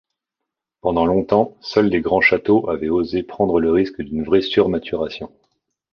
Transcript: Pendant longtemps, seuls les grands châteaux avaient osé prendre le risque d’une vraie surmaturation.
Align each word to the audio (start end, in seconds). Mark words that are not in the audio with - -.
Pendant 0.81 1.05
longtemps, 1.05 1.55
seuls 1.61 1.85
les 1.85 2.01
grands 2.01 2.21
châteaux 2.21 2.67
avaient 2.71 2.89
osé 2.89 3.21
prendre 3.21 3.59
le 3.59 3.69
risque 3.71 4.01
d’une 4.01 4.23
vraie 4.23 4.41
surmaturation. 4.41 5.31